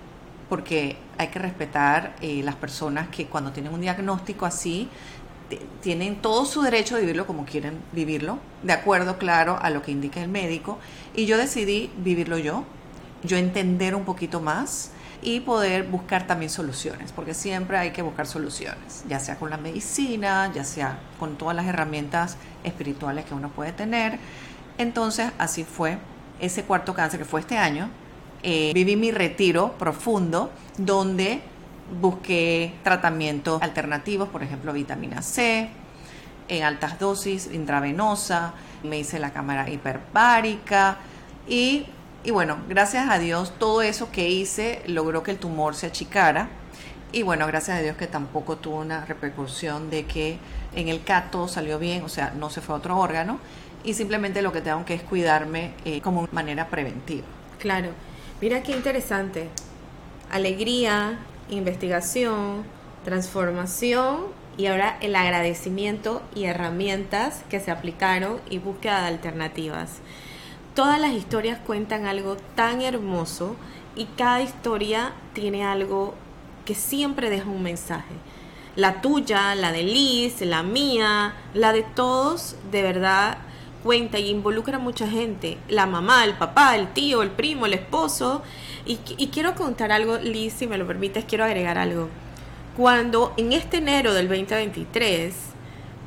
porque 0.47 0.97
hay 1.17 1.27
que 1.27 1.39
respetar 1.39 2.15
eh, 2.21 2.41
las 2.43 2.55
personas 2.55 3.09
que 3.09 3.27
cuando 3.27 3.51
tienen 3.51 3.73
un 3.73 3.81
diagnóstico 3.81 4.45
así, 4.45 4.89
tienen 5.81 6.21
todo 6.21 6.45
su 6.45 6.61
derecho 6.61 6.95
de 6.95 7.01
vivirlo 7.01 7.25
como 7.25 7.45
quieren 7.45 7.79
vivirlo, 7.91 8.39
de 8.63 8.73
acuerdo, 8.73 9.17
claro, 9.17 9.57
a 9.61 9.69
lo 9.69 9.81
que 9.81 9.91
indica 9.91 10.21
el 10.21 10.29
médico. 10.29 10.77
Y 11.15 11.25
yo 11.25 11.37
decidí 11.37 11.91
vivirlo 11.97 12.37
yo, 12.37 12.65
yo 13.23 13.37
entender 13.37 13.95
un 13.95 14.05
poquito 14.05 14.41
más 14.41 14.91
y 15.21 15.41
poder 15.41 15.83
buscar 15.83 16.27
también 16.27 16.49
soluciones, 16.49 17.11
porque 17.11 17.33
siempre 17.33 17.77
hay 17.77 17.91
que 17.91 18.01
buscar 18.01 18.25
soluciones, 18.27 19.03
ya 19.07 19.19
sea 19.19 19.37
con 19.37 19.49
la 19.49 19.57
medicina, 19.57 20.51
ya 20.53 20.63
sea 20.63 20.99
con 21.19 21.37
todas 21.37 21.55
las 21.55 21.65
herramientas 21.65 22.37
espirituales 22.63 23.25
que 23.25 23.33
uno 23.33 23.49
puede 23.49 23.71
tener. 23.71 24.19
Entonces, 24.77 25.31
así 25.37 25.63
fue 25.63 25.97
ese 26.39 26.63
cuarto 26.63 26.93
cáncer 26.93 27.19
que 27.19 27.25
fue 27.25 27.41
este 27.41 27.57
año. 27.57 27.89
Eh, 28.43 28.71
viví 28.73 28.95
mi 28.95 29.11
retiro 29.11 29.73
profundo 29.77 30.51
donde 30.77 31.41
busqué 31.99 32.73
tratamientos 32.83 33.61
alternativos, 33.61 34.29
por 34.29 34.43
ejemplo, 34.43 34.71
vitamina 34.71 35.21
C 35.21 35.69
en 36.49 36.63
altas 36.63 36.99
dosis 36.99 37.49
intravenosa, 37.53 38.53
me 38.83 38.99
hice 38.99 39.19
la 39.19 39.31
cámara 39.31 39.69
hiperbárica 39.69 40.97
y 41.47 41.85
y 42.23 42.31
bueno, 42.31 42.57
gracias 42.67 43.09
a 43.09 43.17
Dios, 43.17 43.53
todo 43.57 43.81
eso 43.81 44.11
que 44.11 44.29
hice 44.29 44.81
logró 44.87 45.23
que 45.23 45.31
el 45.31 45.37
tumor 45.37 45.75
se 45.75 45.87
achicara. 45.87 46.49
Y 47.11 47.23
bueno, 47.23 47.47
gracias 47.47 47.77
a 47.77 47.81
Dios 47.81 47.97
que 47.97 48.07
tampoco 48.07 48.57
tuvo 48.57 48.79
una 48.79 49.05
repercusión 49.05 49.89
de 49.89 50.05
que 50.05 50.37
en 50.75 50.89
el 50.89 51.03
CAT 51.03 51.31
todo 51.31 51.47
salió 51.47 51.79
bien, 51.79 52.03
o 52.03 52.09
sea, 52.09 52.33
no 52.37 52.49
se 52.49 52.61
fue 52.61 52.75
a 52.75 52.77
otro 52.77 52.97
órgano. 52.97 53.39
Y 53.83 53.93
simplemente 53.93 54.41
lo 54.41 54.51
que 54.51 54.61
tengo 54.61 54.83
que 54.85 54.93
es 54.93 55.01
cuidarme 55.01 55.73
eh, 55.85 56.01
como 56.01 56.27
manera 56.31 56.67
preventiva. 56.67 57.25
Claro. 57.57 57.89
Mira 58.41 58.61
qué 58.63 58.73
interesante. 58.73 59.47
Alegría, 60.29 61.17
investigación, 61.49 62.63
transformación 63.03 64.27
y 64.57 64.67
ahora 64.67 64.97
el 65.01 65.15
agradecimiento 65.15 66.21
y 66.35 66.43
herramientas 66.43 67.43
que 67.49 67.59
se 67.59 67.71
aplicaron 67.71 68.39
y 68.49 68.59
búsqueda 68.59 69.01
de 69.01 69.07
alternativas. 69.07 69.99
Todas 70.79 70.97
las 70.97 71.11
historias 71.11 71.59
cuentan 71.59 72.05
algo 72.05 72.37
tan 72.55 72.81
hermoso 72.81 73.57
y 73.97 74.05
cada 74.05 74.41
historia 74.41 75.11
tiene 75.33 75.65
algo 75.65 76.13
que 76.63 76.73
siempre 76.73 77.29
deja 77.29 77.49
un 77.49 77.63
mensaje. 77.63 78.13
La 78.77 79.01
tuya, 79.01 79.55
la 79.55 79.73
de 79.73 79.83
Liz, 79.83 80.39
la 80.39 80.63
mía, 80.63 81.33
la 81.53 81.73
de 81.73 81.83
todos, 81.83 82.55
de 82.71 82.81
verdad 82.81 83.39
cuenta 83.83 84.19
y 84.19 84.29
involucra 84.29 84.77
a 84.77 84.79
mucha 84.79 85.05
gente. 85.09 85.57
La 85.67 85.85
mamá, 85.85 86.23
el 86.23 86.35
papá, 86.35 86.77
el 86.77 86.93
tío, 86.93 87.23
el 87.23 87.31
primo, 87.31 87.65
el 87.65 87.73
esposo. 87.73 88.41
Y, 88.85 88.99
y 89.17 89.27
quiero 89.27 89.55
contar 89.55 89.91
algo, 89.91 90.17
Liz, 90.19 90.53
si 90.53 90.65
me 90.65 90.77
lo 90.77 90.87
permites, 90.87 91.25
quiero 91.25 91.43
agregar 91.43 91.77
algo. 91.77 92.07
Cuando 92.77 93.33
en 93.35 93.51
este 93.51 93.79
enero 93.79 94.13
del 94.13 94.29
2023 94.29 95.35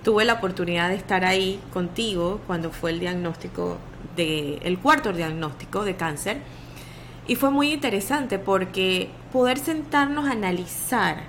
tuve 0.02 0.24
la 0.24 0.32
oportunidad 0.32 0.88
de 0.88 0.94
estar 0.94 1.26
ahí 1.26 1.60
contigo 1.74 2.40
cuando 2.46 2.70
fue 2.70 2.92
el 2.92 3.00
diagnóstico 3.00 3.76
del 4.16 4.78
cuarto 4.78 5.12
diagnóstico 5.12 5.84
de 5.84 5.96
cáncer. 5.96 6.38
Y 7.26 7.36
fue 7.36 7.50
muy 7.50 7.72
interesante 7.72 8.38
porque 8.38 9.10
poder 9.32 9.58
sentarnos 9.58 10.26
a 10.26 10.32
analizar 10.32 11.24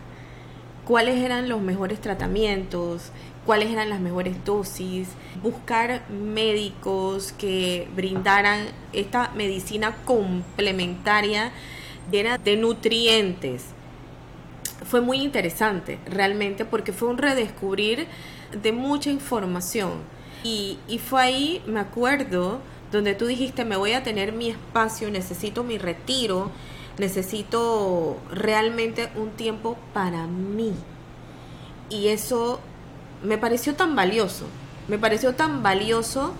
cuáles 0.85 1.23
eran 1.23 1.49
los 1.49 1.61
mejores 1.61 2.01
tratamientos, 2.01 3.11
cuáles 3.45 3.71
eran 3.71 3.89
las 3.89 3.99
mejores 3.99 4.43
dosis, 4.45 5.09
buscar 5.41 6.01
médicos 6.09 7.31
que 7.33 7.87
brindaran 7.95 8.65
esta 8.91 9.31
medicina 9.35 9.95
complementaria 10.05 11.51
llena 12.11 12.37
de 12.37 12.57
nutrientes. 12.57 13.65
Fue 14.85 15.01
muy 15.01 15.21
interesante 15.21 15.99
realmente 16.05 16.65
porque 16.65 16.91
fue 16.91 17.09
un 17.09 17.17
redescubrir 17.17 18.07
de 18.61 18.71
mucha 18.71 19.09
información. 19.09 19.91
Y, 20.43 20.77
fue 21.09 21.21
ahí, 21.21 21.63
me 21.65 21.79
acuerdo, 21.79 22.59
donde 22.91 23.15
tú 23.15 23.25
dijiste, 23.27 23.63
me 23.63 23.77
voy 23.77 23.93
a 23.93 24.03
tener 24.03 24.33
mi 24.33 24.49
espacio, 24.49 25.09
necesito 25.09 25.63
mi 25.63 25.77
retiro, 25.77 26.51
necesito 26.97 28.17
realmente 28.29 29.09
un 29.15 29.31
tiempo 29.31 29.77
para 29.93 30.27
mí. 30.27 30.73
Y 31.89 32.09
eso 32.09 32.59
me 33.23 33.37
pareció 33.37 33.75
tan 33.75 33.95
valioso, 33.95 34.45
me 34.89 34.97
pareció 34.97 35.33
tan 35.33 35.63
valioso 35.63 36.33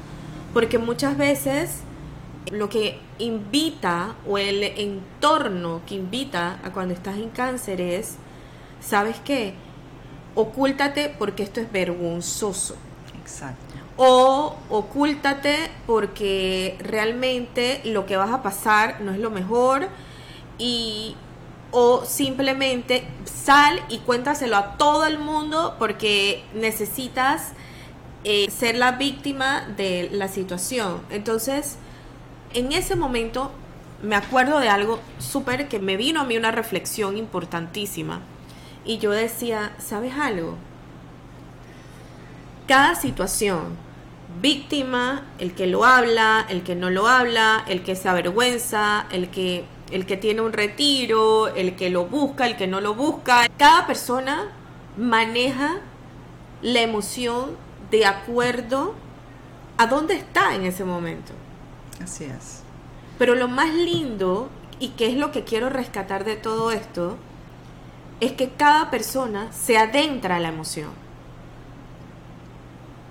porque 0.53 0.77
muchas 0.77 1.17
veces 1.17 1.79
lo 2.51 2.67
que 2.67 2.99
invita 3.19 4.15
o 4.27 4.37
el 4.37 4.63
entorno 4.63 5.81
que 5.87 5.95
invita 5.95 6.59
a 6.63 6.71
cuando 6.71 6.93
estás 6.93 7.17
en 7.17 7.29
cáncer 7.29 7.79
es, 7.79 8.17
¿sabes 8.81 9.15
qué? 9.23 9.53
Ocúltate 10.35 11.09
porque 11.17 11.43
esto 11.43 11.61
es 11.61 11.71
vergonzoso. 11.71 12.75
Exacto 13.21 13.62
o 13.97 14.55
ocúltate 14.69 15.69
porque 15.85 16.77
realmente 16.79 17.81
lo 17.85 18.05
que 18.05 18.17
vas 18.17 18.31
a 18.31 18.41
pasar 18.41 19.01
no 19.01 19.11
es 19.11 19.19
lo 19.19 19.29
mejor 19.29 19.87
y 20.57 21.15
o 21.71 22.05
simplemente 22.05 23.03
sal 23.25 23.81
y 23.89 23.99
cuéntaselo 23.99 24.55
a 24.57 24.77
todo 24.77 25.05
el 25.05 25.17
mundo 25.17 25.75
porque 25.79 26.43
necesitas 26.53 27.53
eh, 28.23 28.49
ser 28.51 28.75
la 28.75 28.93
víctima 28.93 29.61
de 29.75 30.09
la 30.11 30.27
situación. 30.27 31.01
Entonces, 31.09 31.77
en 32.53 32.71
ese 32.71 32.95
momento 32.95 33.51
me 34.03 34.15
acuerdo 34.15 34.59
de 34.59 34.69
algo 34.69 34.99
súper 35.17 35.67
que 35.67 35.79
me 35.79 35.97
vino 35.97 36.21
a 36.21 36.25
mí 36.25 36.37
una 36.37 36.51
reflexión 36.51 37.17
importantísima. 37.17 38.21
Y 38.85 38.97
yo 38.99 39.11
decía, 39.11 39.73
¿sabes 39.79 40.13
algo? 40.15 40.55
Cada 42.67 42.95
situación 42.95 43.77
víctima, 44.41 45.25
el 45.39 45.53
que 45.53 45.67
lo 45.67 45.85
habla, 45.85 46.45
el 46.49 46.63
que 46.63 46.75
no 46.75 46.89
lo 46.89 47.07
habla, 47.07 47.63
el 47.67 47.83
que 47.83 47.95
se 47.95 48.09
avergüenza, 48.09 49.05
el 49.11 49.29
que, 49.29 49.65
el 49.91 50.05
que 50.05 50.17
tiene 50.17 50.41
un 50.41 50.53
retiro, 50.53 51.47
el 51.47 51.75
que 51.75 51.89
lo 51.89 52.05
busca, 52.05 52.47
el 52.47 52.57
que 52.57 52.67
no 52.67 52.81
lo 52.81 52.95
busca. 52.95 53.47
Cada 53.57 53.87
persona 53.87 54.51
maneja 54.97 55.77
la 56.61 56.81
emoción 56.81 57.57
de 57.91 58.05
acuerdo 58.05 58.95
a 59.77 59.87
dónde 59.87 60.15
está 60.15 60.55
en 60.55 60.65
ese 60.65 60.83
momento. 60.83 61.33
Así 62.01 62.25
es. 62.25 62.63
Pero 63.17 63.35
lo 63.35 63.47
más 63.47 63.73
lindo, 63.73 64.49
y 64.79 64.89
que 64.89 65.07
es 65.07 65.15
lo 65.15 65.31
que 65.31 65.43
quiero 65.43 65.69
rescatar 65.69 66.23
de 66.23 66.35
todo 66.35 66.71
esto, 66.71 67.17
es 68.19 68.31
que 68.31 68.49
cada 68.49 68.89
persona 68.89 69.51
se 69.51 69.77
adentra 69.77 70.37
a 70.37 70.39
la 70.39 70.49
emoción. 70.49 70.91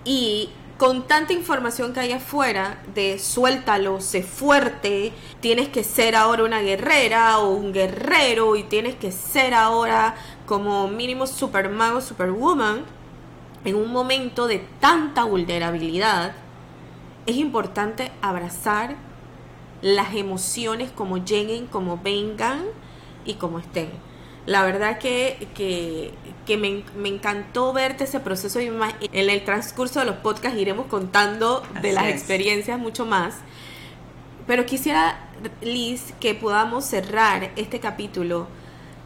Y 0.04 0.50
con 0.82 1.06
tanta 1.06 1.32
información 1.32 1.92
que 1.92 2.00
hay 2.00 2.10
afuera 2.10 2.82
de 2.92 3.20
suéltalo, 3.20 4.00
sé 4.00 4.24
fuerte, 4.24 5.12
tienes 5.38 5.68
que 5.68 5.84
ser 5.84 6.16
ahora 6.16 6.42
una 6.42 6.60
guerrera 6.60 7.38
o 7.38 7.50
un 7.50 7.72
guerrero 7.72 8.56
y 8.56 8.64
tienes 8.64 8.96
que 8.96 9.12
ser 9.12 9.54
ahora 9.54 10.16
como 10.44 10.88
mínimo 10.88 11.28
superman 11.28 12.02
superwoman, 12.02 12.82
en 13.64 13.76
un 13.76 13.92
momento 13.92 14.48
de 14.48 14.58
tanta 14.80 15.22
vulnerabilidad, 15.22 16.32
es 17.26 17.36
importante 17.36 18.10
abrazar 18.20 18.96
las 19.82 20.16
emociones 20.16 20.90
como 20.90 21.18
lleguen, 21.18 21.68
como 21.68 21.98
vengan 21.98 22.64
y 23.24 23.34
como 23.34 23.60
estén. 23.60 23.88
La 24.44 24.64
verdad 24.64 24.98
que, 24.98 25.48
que, 25.54 26.56
me, 26.56 26.82
me, 26.96 27.08
encantó 27.08 27.72
verte 27.72 28.04
ese 28.04 28.18
proceso 28.18 28.60
y 28.60 28.66
en 28.66 29.30
el 29.30 29.44
transcurso 29.44 30.00
de 30.00 30.06
los 30.06 30.16
podcasts 30.16 30.58
iremos 30.58 30.86
contando 30.86 31.62
de 31.80 31.92
las 31.92 32.06
experiencias 32.06 32.78
mucho 32.78 33.06
más. 33.06 33.36
Pero 34.48 34.66
quisiera, 34.66 35.28
Liz, 35.60 36.12
que 36.18 36.34
podamos 36.34 36.84
cerrar 36.84 37.52
este 37.54 37.78
capítulo 37.78 38.48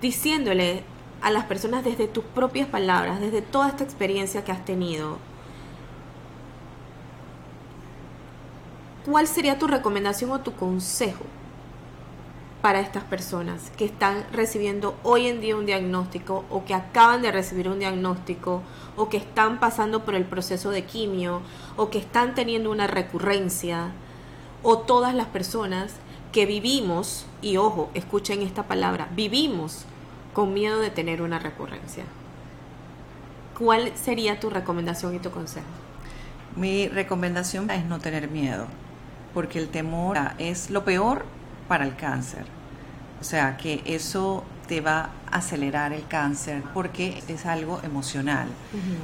diciéndole 0.00 0.82
a 1.20 1.30
las 1.30 1.44
personas 1.44 1.84
desde 1.84 2.08
tus 2.08 2.24
propias 2.24 2.68
palabras, 2.68 3.20
desde 3.20 3.42
toda 3.42 3.68
esta 3.68 3.84
experiencia 3.84 4.42
que 4.42 4.52
has 4.52 4.64
tenido, 4.64 5.18
¿cuál 9.04 9.26
sería 9.26 9.58
tu 9.58 9.66
recomendación 9.66 10.30
o 10.30 10.40
tu 10.40 10.54
consejo 10.54 11.24
para 12.62 12.80
estas 12.80 13.04
personas 13.04 13.70
que 13.76 13.84
están 13.84 14.24
recibiendo 14.32 14.96
hoy 15.02 15.26
en 15.26 15.40
día 15.40 15.56
un 15.56 15.66
diagnóstico 15.66 16.44
o 16.50 16.64
que 16.64 16.74
acaban 16.74 17.22
de 17.22 17.30
recibir 17.30 17.68
un 17.68 17.78
diagnóstico 17.78 18.62
o 18.96 19.08
que 19.08 19.18
están 19.18 19.60
pasando 19.60 20.04
por 20.04 20.14
el 20.14 20.24
proceso 20.24 20.70
de 20.70 20.84
quimio 20.84 21.42
o 21.76 21.90
que 21.90 21.98
están 21.98 22.34
teniendo 22.34 22.70
una 22.70 22.86
recurrencia 22.86 23.92
o 24.62 24.78
todas 24.78 25.14
las 25.14 25.26
personas 25.26 25.94
que 26.32 26.44
vivimos, 26.44 27.24
y 27.40 27.56
ojo, 27.56 27.90
escuchen 27.94 28.42
esta 28.42 28.64
palabra, 28.64 29.08
vivimos 29.14 29.84
con 30.34 30.52
miedo 30.52 30.80
de 30.80 30.90
tener 30.90 31.22
una 31.22 31.38
recurrencia. 31.38 32.04
¿Cuál 33.58 33.92
sería 33.96 34.38
tu 34.38 34.50
recomendación 34.50 35.14
y 35.14 35.18
tu 35.18 35.30
consejo? 35.30 35.66
Mi 36.56 36.88
recomendación 36.88 37.70
es 37.70 37.86
no 37.86 38.00
tener 38.00 38.28
miedo, 38.28 38.66
porque 39.32 39.58
el 39.58 39.68
temor 39.68 40.18
es 40.38 40.68
lo 40.68 40.84
peor 40.84 41.24
para 41.68 41.84
el 41.84 41.96
cáncer 41.96 42.44
O 43.20 43.24
sea, 43.24 43.56
que 43.56 43.82
eso 43.84 44.44
te 44.68 44.80
va 44.80 45.10
a 45.30 45.38
acelerar 45.38 45.92
el 45.92 46.06
cáncer 46.06 46.62
porque 46.74 47.22
es 47.28 47.46
algo 47.46 47.80
emocional. 47.82 48.48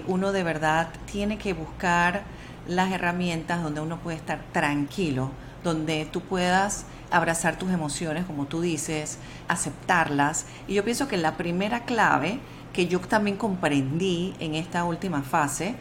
Uno 0.07 0.33
de 0.33 0.43
verdad 0.43 0.89
tiene 1.11 1.39
que 1.39 1.53
buscar 1.53 2.25
las 2.67 2.93
herramientas 2.93 3.63
donde 3.63 3.81
uno 3.81 3.99
puede 3.99 4.17
estar 4.17 4.41
tranquilo, 4.53 5.31
donde 5.63 6.07
tú 6.11 6.21
puedas 6.21 6.87
abrazar 7.11 7.59
tus 7.59 7.71
emociones, 7.71 8.25
como 8.25 8.47
tú 8.47 8.61
dices, 8.61 9.19
aceptarlas. 9.49 10.47
Y 10.67 10.75
yo 10.75 10.85
pienso 10.85 11.09
que 11.09 11.17
la 11.17 11.37
primera 11.37 11.85
clave 11.85 12.41
que 12.73 12.87
yo 12.87 13.01
también 13.01 13.37
comprendí 13.37 14.35
en 14.41 14.55
esta 14.55 14.85
última 14.85 15.23
fase 15.23 15.75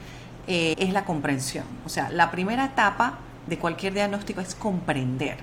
eh, 0.48 0.76
es 0.78 0.92
la 0.92 1.06
comprensión. 1.06 1.66
O 1.86 1.90
sea, 1.90 2.10
la 2.10 2.32
primera 2.32 2.66
etapa 2.66 3.20
de 3.48 3.58
cualquier 3.58 3.94
diagnóstico 3.94 4.42
es 4.42 4.56
comprender, 4.56 5.38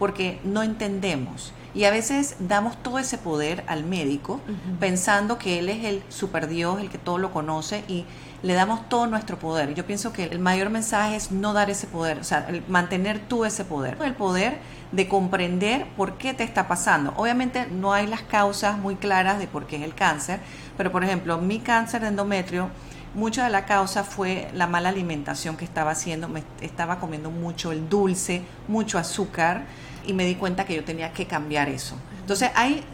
porque 0.00 0.40
no 0.44 0.64
entendemos. 0.64 1.52
Y 1.72 1.84
a 1.84 1.90
veces 1.90 2.34
damos 2.40 2.82
todo 2.82 2.98
ese 2.98 3.16
poder 3.16 3.62
al 3.68 3.84
médico 3.84 4.40
pensando 4.80 5.38
que 5.38 5.60
él 5.60 5.68
es 5.68 5.84
el 5.84 6.02
super 6.08 6.48
Dios, 6.48 6.80
el 6.80 6.90
que 6.90 6.98
todo 6.98 7.18
lo 7.18 7.32
conoce 7.32 7.84
y 7.86 8.06
le 8.42 8.54
damos 8.54 8.88
todo 8.88 9.06
nuestro 9.06 9.38
poder. 9.38 9.74
Yo 9.74 9.86
pienso 9.86 10.12
que 10.12 10.24
el 10.24 10.40
mayor 10.40 10.70
mensaje 10.70 11.14
es 11.14 11.30
no 11.30 11.52
dar 11.52 11.70
ese 11.70 11.86
poder, 11.86 12.18
o 12.18 12.24
sea, 12.24 12.48
mantener 12.66 13.20
tú 13.20 13.44
ese 13.44 13.64
poder. 13.64 13.98
El 14.02 14.14
poder 14.14 14.58
de 14.90 15.06
comprender 15.06 15.86
por 15.96 16.18
qué 16.18 16.34
te 16.34 16.42
está 16.42 16.66
pasando. 16.66 17.12
Obviamente 17.16 17.66
no 17.70 17.92
hay 17.92 18.08
las 18.08 18.22
causas 18.22 18.78
muy 18.78 18.96
claras 18.96 19.38
de 19.38 19.46
por 19.46 19.66
qué 19.66 19.76
es 19.76 19.82
el 19.82 19.94
cáncer, 19.94 20.40
pero 20.76 20.90
por 20.90 21.04
ejemplo, 21.04 21.38
mi 21.38 21.60
cáncer 21.60 22.00
de 22.00 22.08
endometrio, 22.08 22.70
mucha 23.14 23.44
de 23.44 23.50
la 23.50 23.66
causa 23.66 24.02
fue 24.02 24.48
la 24.54 24.66
mala 24.66 24.88
alimentación 24.88 25.56
que 25.56 25.64
estaba 25.64 25.92
haciendo, 25.92 26.28
me 26.28 26.42
estaba 26.62 26.98
comiendo 26.98 27.30
mucho 27.30 27.70
el 27.70 27.88
dulce, 27.88 28.42
mucho 28.66 28.98
azúcar 28.98 29.66
y 30.06 30.12
me 30.12 30.24
di 30.24 30.34
cuenta 30.34 30.64
que 30.64 30.74
yo 30.74 30.84
tenía 30.84 31.12
que 31.12 31.26
cambiar 31.26 31.68
eso. 31.68 31.96
Entonces, 32.20 32.50
hay 32.54 32.84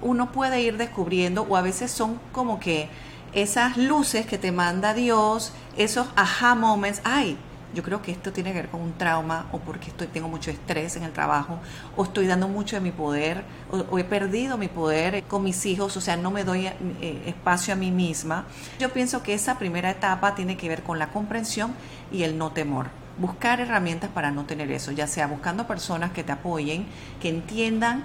uno 0.00 0.32
puede 0.32 0.60
ir 0.60 0.76
descubriendo 0.76 1.46
o 1.48 1.56
a 1.56 1.62
veces 1.62 1.90
son 1.90 2.20
como 2.32 2.60
que 2.60 2.88
esas 3.32 3.76
luces 3.76 4.26
que 4.26 4.38
te 4.38 4.52
manda 4.52 4.94
Dios, 4.94 5.52
esos 5.76 6.06
aha 6.14 6.54
moments, 6.54 7.00
ay, 7.04 7.36
yo 7.74 7.82
creo 7.82 8.00
que 8.00 8.12
esto 8.12 8.32
tiene 8.32 8.52
que 8.52 8.60
ver 8.60 8.68
con 8.68 8.80
un 8.80 8.92
trauma 8.92 9.46
o 9.50 9.58
porque 9.58 9.88
estoy, 9.88 10.06
tengo 10.06 10.28
mucho 10.28 10.50
estrés 10.50 10.94
en 10.96 11.02
el 11.02 11.12
trabajo 11.12 11.58
o 11.96 12.04
estoy 12.04 12.26
dando 12.26 12.46
mucho 12.46 12.76
de 12.76 12.80
mi 12.80 12.92
poder 12.92 13.42
o, 13.70 13.98
he 13.98 14.04
perdido 14.04 14.56
mi 14.56 14.68
poder 14.68 15.24
con 15.24 15.42
mis 15.42 15.66
hijos, 15.66 15.96
o 15.96 16.00
sea, 16.00 16.16
no 16.16 16.30
me 16.30 16.44
doy 16.44 16.66
eh, 16.66 17.22
espacio 17.26 17.74
a 17.74 17.76
mí 17.76 17.90
misma. 17.90 18.44
Yo 18.78 18.92
pienso 18.92 19.22
que 19.22 19.34
esa 19.34 19.58
primera 19.58 19.90
etapa 19.90 20.36
tiene 20.36 20.56
que 20.56 20.68
ver 20.68 20.84
con 20.84 21.00
la 21.00 21.08
comprensión 21.08 21.74
y 22.12 22.22
el 22.22 22.38
no 22.38 22.52
temor. 22.52 22.86
Buscar 23.18 23.60
herramientas 23.60 24.10
para 24.12 24.30
no 24.30 24.44
tener 24.44 24.70
eso, 24.72 24.90
ya 24.92 25.06
sea 25.06 25.26
buscando 25.26 25.66
personas 25.66 26.12
que 26.12 26.24
te 26.24 26.32
apoyen, 26.32 26.86
que 27.20 27.28
entiendan 27.28 28.04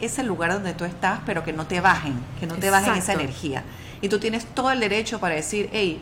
ese 0.00 0.22
lugar 0.22 0.52
donde 0.52 0.74
tú 0.74 0.84
estás, 0.84 1.20
pero 1.26 1.44
que 1.44 1.52
no 1.52 1.66
te 1.66 1.80
bajen, 1.80 2.14
que 2.38 2.46
no 2.46 2.56
te 2.56 2.70
bajen 2.70 2.94
esa 2.94 3.12
energía. 3.12 3.64
Y 4.00 4.08
tú 4.08 4.18
tienes 4.18 4.46
todo 4.46 4.70
el 4.70 4.80
derecho 4.80 5.20
para 5.20 5.34
decir, 5.34 5.68
hey, 5.72 6.00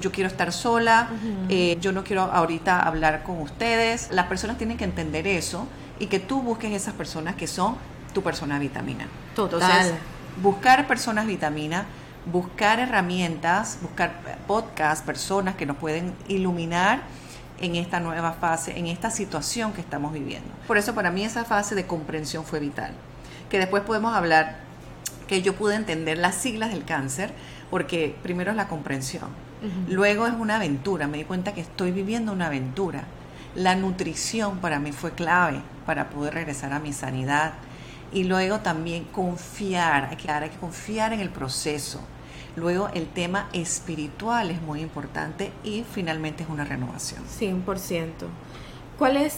yo 0.00 0.12
quiero 0.12 0.28
estar 0.28 0.52
sola, 0.52 1.08
eh, 1.48 1.78
yo 1.80 1.92
no 1.92 2.04
quiero 2.04 2.22
ahorita 2.22 2.80
hablar 2.80 3.22
con 3.22 3.40
ustedes. 3.40 4.08
Las 4.10 4.26
personas 4.26 4.58
tienen 4.58 4.76
que 4.76 4.84
entender 4.84 5.26
eso 5.26 5.66
y 5.98 6.06
que 6.06 6.20
tú 6.20 6.42
busques 6.42 6.72
esas 6.72 6.94
personas 6.94 7.36
que 7.36 7.46
son 7.46 7.76
tu 8.12 8.22
persona 8.22 8.58
vitamina. 8.58 9.06
Total. 9.34 9.60
Entonces, 9.62 9.94
buscar 10.42 10.86
personas 10.86 11.26
vitamina, 11.26 11.86
buscar 12.30 12.80
herramientas, 12.80 13.78
buscar 13.80 14.20
podcasts, 14.46 15.04
personas 15.04 15.54
que 15.54 15.66
nos 15.66 15.76
pueden 15.76 16.14
iluminar 16.28 17.02
en 17.60 17.76
esta 17.76 18.00
nueva 18.00 18.32
fase, 18.32 18.78
en 18.78 18.86
esta 18.86 19.10
situación 19.10 19.72
que 19.72 19.80
estamos 19.80 20.12
viviendo. 20.12 20.48
Por 20.66 20.78
eso 20.78 20.94
para 20.94 21.10
mí 21.10 21.24
esa 21.24 21.44
fase 21.44 21.74
de 21.74 21.86
comprensión 21.86 22.44
fue 22.44 22.60
vital. 22.60 22.92
Que 23.50 23.58
después 23.58 23.82
podemos 23.82 24.14
hablar 24.14 24.58
que 25.26 25.42
yo 25.42 25.54
pude 25.54 25.74
entender 25.74 26.18
las 26.18 26.34
siglas 26.34 26.70
del 26.70 26.84
cáncer, 26.84 27.32
porque 27.70 28.14
primero 28.22 28.50
es 28.50 28.56
la 28.56 28.68
comprensión, 28.68 29.28
luego 29.88 30.26
es 30.26 30.34
una 30.34 30.56
aventura, 30.56 31.08
me 31.08 31.18
di 31.18 31.24
cuenta 31.24 31.52
que 31.52 31.60
estoy 31.60 31.90
viviendo 31.90 32.32
una 32.32 32.46
aventura. 32.46 33.04
La 33.54 33.74
nutrición 33.74 34.58
para 34.58 34.78
mí 34.78 34.92
fue 34.92 35.12
clave 35.12 35.62
para 35.86 36.10
poder 36.10 36.34
regresar 36.34 36.72
a 36.72 36.78
mi 36.78 36.92
sanidad 36.92 37.54
y 38.12 38.24
luego 38.24 38.60
también 38.60 39.04
confiar, 39.04 40.08
hay 40.10 40.16
que, 40.16 40.30
hay 40.30 40.50
que 40.50 40.58
confiar 40.58 41.12
en 41.12 41.20
el 41.20 41.30
proceso. 41.30 42.00
Luego 42.56 42.88
el 42.94 43.06
tema 43.06 43.48
espiritual 43.52 44.50
es 44.50 44.62
muy 44.62 44.80
importante 44.80 45.52
y 45.62 45.84
finalmente 45.84 46.42
es 46.42 46.48
una 46.48 46.64
renovación. 46.64 47.22
100%. 47.26 48.08
¿Cuál 48.98 49.18
es 49.18 49.36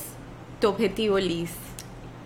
tu 0.61 0.69
objetivo, 0.69 1.19
Liz? 1.19 1.51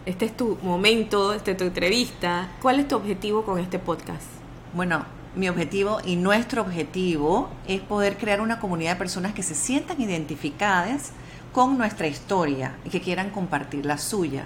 Este 0.04 0.26
es 0.26 0.36
tu 0.36 0.58
momento, 0.62 1.32
esta 1.32 1.52
es 1.52 1.56
tu 1.56 1.64
entrevista. 1.64 2.50
¿Cuál 2.60 2.80
es 2.80 2.88
tu 2.88 2.96
objetivo 2.96 3.42
con 3.44 3.58
este 3.58 3.78
podcast? 3.78 4.26
Bueno, 4.74 5.06
mi 5.34 5.48
objetivo 5.48 5.98
y 6.04 6.16
nuestro 6.16 6.60
objetivo 6.60 7.48
es 7.66 7.80
poder 7.80 8.18
crear 8.18 8.42
una 8.42 8.60
comunidad 8.60 8.92
de 8.92 8.98
personas 8.98 9.32
que 9.32 9.42
se 9.42 9.54
sientan 9.54 9.98
identificadas 9.98 11.12
con 11.52 11.78
nuestra 11.78 12.06
historia 12.06 12.76
y 12.84 12.90
que 12.90 13.00
quieran 13.00 13.30
compartir 13.30 13.86
la 13.86 13.96
suya. 13.96 14.44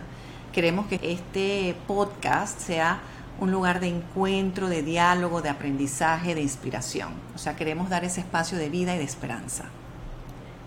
Queremos 0.53 0.87
que 0.87 1.01
este 1.03 1.75
podcast 1.89 2.61
sea 2.61 3.01
un 3.41 3.51
lugar 3.51 3.81
de 3.81 3.89
encuentro, 3.89 4.69
de 4.69 4.83
diálogo, 4.83 5.43
de 5.43 5.49
aprendizaje, 5.49 6.35
de 6.35 6.43
inspiración. 6.43 7.11
O 7.35 7.39
sea, 7.39 7.57
queremos 7.57 7.91
dar 7.91 8.05
ese 8.05 8.21
espacio 8.21 8.59
de 8.59 8.71
vida 8.71 8.95
y 8.95 8.99
de 8.99 9.05
esperanza. 9.05 9.65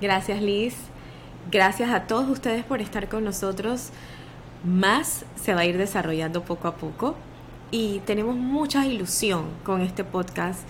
Gracias 0.02 0.42
Liz. 0.42 0.76
Gracias 1.52 1.90
a 1.92 2.04
todos 2.04 2.30
ustedes 2.30 2.64
por 2.64 2.82
estar 2.82 3.10
con 3.10 3.24
nosotros. 3.24 3.90
Más 4.64 5.26
se 5.42 5.54
va 5.54 5.62
a 5.62 5.66
ir 5.66 5.78
desarrollando 5.78 6.44
poco 6.44 6.68
a 6.68 6.76
poco 6.76 7.16
y 7.72 8.00
tenemos 8.00 8.36
mucha 8.36 8.86
ilusión 8.86 9.46
con 9.64 9.82
este 9.82 10.04
podcast 10.04 10.62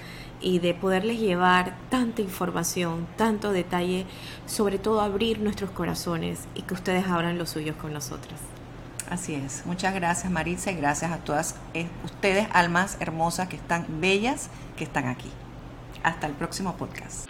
y 0.41 0.59
de 0.59 0.73
poderles 0.73 1.19
llevar 1.19 1.75
tanta 1.89 2.21
información, 2.21 3.07
tanto 3.17 3.51
detalle, 3.51 4.05
sobre 4.45 4.79
todo 4.79 5.01
abrir 5.01 5.39
nuestros 5.39 5.71
corazones 5.71 6.47
y 6.55 6.61
que 6.61 6.73
ustedes 6.73 7.07
abran 7.07 7.37
los 7.37 7.49
suyos 7.49 7.75
con 7.75 7.93
nosotras. 7.93 8.39
Así 9.09 9.33
es. 9.33 9.65
Muchas 9.65 9.93
gracias 9.95 10.31
Maritza 10.31 10.71
y 10.71 10.75
gracias 10.75 11.11
a 11.11 11.17
todas 11.17 11.55
eh, 11.73 11.87
ustedes, 12.03 12.47
almas 12.53 12.97
hermosas 12.99 13.47
que 13.47 13.55
están 13.55 13.85
bellas, 13.99 14.49
que 14.77 14.83
están 14.83 15.07
aquí. 15.07 15.31
Hasta 16.03 16.27
el 16.27 16.33
próximo 16.33 16.75
podcast. 16.75 17.29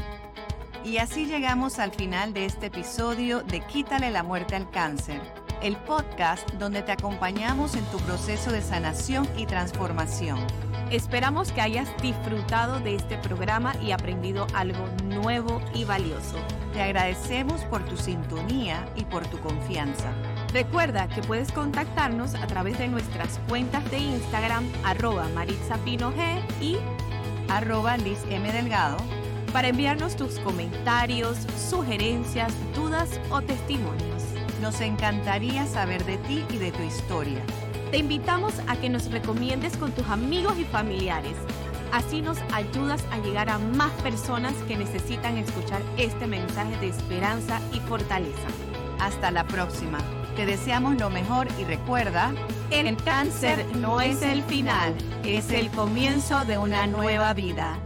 Y 0.83 0.97
así 0.97 1.25
llegamos 1.25 1.79
al 1.79 1.91
final 1.91 2.33
de 2.33 2.45
este 2.45 2.67
episodio 2.67 3.41
de 3.41 3.61
Quítale 3.61 4.11
la 4.11 4.23
muerte 4.23 4.55
al 4.55 4.69
cáncer 4.69 5.21
el 5.61 5.75
podcast 5.75 6.49
donde 6.53 6.81
te 6.81 6.91
acompañamos 6.91 7.75
en 7.75 7.83
tu 7.85 7.97
proceso 7.99 8.51
de 8.51 8.61
sanación 8.61 9.27
y 9.37 9.45
transformación. 9.45 10.39
Esperamos 10.89 11.51
que 11.51 11.61
hayas 11.61 11.89
disfrutado 12.01 12.79
de 12.79 12.95
este 12.95 13.17
programa 13.17 13.73
y 13.81 13.91
aprendido 13.91 14.47
algo 14.53 14.87
nuevo 15.03 15.61
y 15.73 15.83
valioso. 15.83 16.37
Te 16.73 16.81
agradecemos 16.81 17.61
por 17.65 17.83
tu 17.85 17.97
sintonía 17.97 18.87
y 18.95 19.03
por 19.05 19.27
tu 19.27 19.39
confianza. 19.39 20.11
Recuerda 20.53 21.07
que 21.07 21.21
puedes 21.21 21.51
contactarnos 21.51 22.33
a 22.33 22.47
través 22.47 22.79
de 22.79 22.87
nuestras 22.87 23.39
cuentas 23.47 23.89
de 23.91 23.99
Instagram 23.99 24.65
arroba 24.83 25.29
maritzapinog 25.35 26.13
y 26.59 26.77
arroba 27.49 27.97
Liz 27.97 28.19
M. 28.29 28.51
Delgado 28.51 28.97
para 29.53 29.67
enviarnos 29.67 30.15
tus 30.15 30.39
comentarios, 30.39 31.37
sugerencias, 31.69 32.51
dudas 32.75 33.19
o 33.29 33.41
testimonios. 33.41 34.23
Nos 34.59 34.81
encantaría 34.81 35.67
saber 35.67 36.03
de 36.05 36.17
ti 36.17 36.43
y 36.49 36.57
de 36.57 36.71
tu 36.71 36.81
historia. 36.81 37.41
Te 37.91 37.97
invitamos 37.97 38.53
a 38.67 38.75
que 38.75 38.89
nos 38.89 39.09
recomiendes 39.11 39.77
con 39.77 39.91
tus 39.91 40.07
amigos 40.07 40.57
y 40.57 40.65
familiares. 40.65 41.35
Así 41.91 42.21
nos 42.21 42.39
ayudas 42.53 43.03
a 43.11 43.19
llegar 43.19 43.49
a 43.49 43.59
más 43.59 43.91
personas 44.01 44.53
que 44.67 44.77
necesitan 44.77 45.37
escuchar 45.37 45.81
este 45.97 46.25
mensaje 46.27 46.75
de 46.77 46.89
esperanza 46.89 47.61
y 47.71 47.79
fortaleza. 47.81 48.47
Hasta 48.99 49.31
la 49.31 49.45
próxima. 49.45 49.99
Te 50.39 50.45
deseamos 50.45 50.97
lo 50.97 51.09
mejor 51.09 51.49
y 51.59 51.65
recuerda, 51.65 52.31
el 52.71 52.95
cáncer 53.03 53.65
no 53.75 53.99
es 53.99 54.21
el 54.21 54.41
final, 54.43 54.95
es 55.25 55.51
el 55.51 55.69
comienzo 55.69 56.45
de 56.45 56.57
una 56.57 56.87
nueva 56.87 57.33
vida. 57.33 57.77